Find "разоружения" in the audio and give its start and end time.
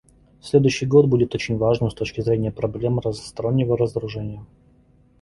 3.77-4.43